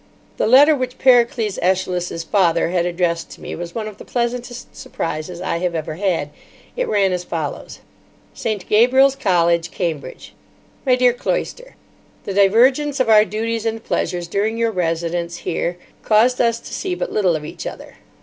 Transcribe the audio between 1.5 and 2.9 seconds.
Aeschylus's father had